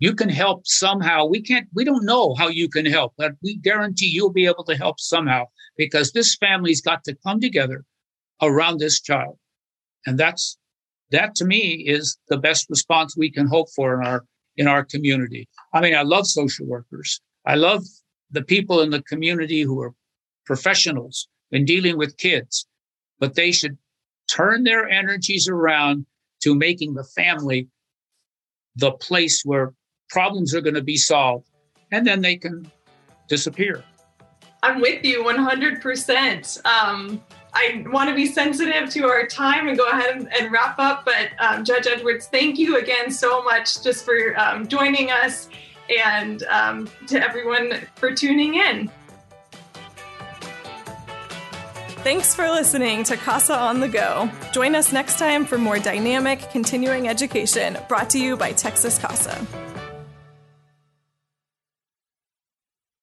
You 0.00 0.12
can 0.12 0.28
help 0.28 0.66
somehow. 0.66 1.24
We 1.24 1.40
can't, 1.40 1.68
we 1.72 1.84
don't 1.84 2.04
know 2.04 2.34
how 2.34 2.48
you 2.48 2.68
can 2.68 2.84
help, 2.84 3.14
but 3.16 3.34
we 3.40 3.56
guarantee 3.58 4.08
you'll 4.08 4.32
be 4.32 4.46
able 4.46 4.64
to 4.64 4.76
help 4.76 4.98
somehow 4.98 5.44
because 5.76 6.10
this 6.10 6.34
family's 6.34 6.80
got 6.80 7.04
to 7.04 7.16
come 7.24 7.40
together 7.40 7.84
around 8.42 8.78
this 8.78 9.00
child. 9.00 9.38
And 10.04 10.18
that's, 10.18 10.58
that 11.12 11.36
to 11.36 11.44
me 11.44 11.84
is 11.86 12.18
the 12.28 12.38
best 12.38 12.66
response 12.68 13.16
we 13.16 13.30
can 13.30 13.46
hope 13.46 13.68
for 13.76 14.00
in 14.00 14.04
our, 14.04 14.24
in 14.56 14.66
our 14.66 14.84
community. 14.84 15.48
I 15.72 15.80
mean, 15.80 15.94
I 15.94 16.02
love 16.02 16.26
social 16.26 16.66
workers. 16.66 17.20
I 17.46 17.54
love 17.54 17.84
the 18.32 18.42
people 18.42 18.80
in 18.80 18.90
the 18.90 19.02
community 19.02 19.62
who 19.62 19.80
are 19.80 19.94
professionals 20.44 21.28
in 21.52 21.64
dealing 21.64 21.96
with 21.96 22.16
kids, 22.16 22.66
but 23.18 23.34
they 23.34 23.52
should 23.52 23.76
turn 24.28 24.64
their 24.64 24.88
energies 24.88 25.48
around 25.48 26.06
to 26.42 26.54
making 26.54 26.94
the 26.94 27.04
family 27.04 27.68
the 28.76 28.92
place 28.92 29.42
where 29.44 29.74
problems 30.08 30.54
are 30.54 30.60
going 30.60 30.74
to 30.74 30.82
be 30.82 30.96
solved 30.96 31.48
and 31.90 32.06
then 32.06 32.20
they 32.20 32.36
can 32.36 32.70
disappear. 33.28 33.82
I'm 34.62 34.80
with 34.80 35.04
you 35.04 35.22
100%. 35.22 36.66
Um, 36.66 37.22
I 37.54 37.84
want 37.88 38.08
to 38.08 38.14
be 38.14 38.26
sensitive 38.26 38.90
to 38.90 39.06
our 39.06 39.26
time 39.26 39.68
and 39.68 39.78
go 39.78 39.88
ahead 39.88 40.16
and, 40.16 40.32
and 40.32 40.52
wrap 40.52 40.78
up. 40.78 41.04
But 41.04 41.30
um, 41.38 41.64
Judge 41.64 41.86
Edwards, 41.86 42.26
thank 42.26 42.58
you 42.58 42.78
again 42.78 43.10
so 43.10 43.42
much 43.42 43.82
just 43.82 44.04
for 44.04 44.38
um, 44.38 44.66
joining 44.66 45.10
us 45.10 45.48
and 46.04 46.42
um, 46.44 46.88
to 47.06 47.22
everyone 47.22 47.86
for 47.94 48.12
tuning 48.14 48.56
in. 48.56 48.90
Thanks 52.08 52.34
for 52.34 52.48
listening 52.48 53.04
to 53.04 53.18
CASA 53.18 53.54
on 53.54 53.80
the 53.80 53.86
Go. 53.86 54.30
Join 54.54 54.74
us 54.74 54.94
next 54.94 55.18
time 55.18 55.44
for 55.44 55.58
more 55.58 55.78
dynamic 55.78 56.40
continuing 56.50 57.06
education 57.06 57.76
brought 57.86 58.08
to 58.08 58.18
you 58.18 58.34
by 58.34 58.52
Texas 58.52 58.98
CASA. 58.98 59.67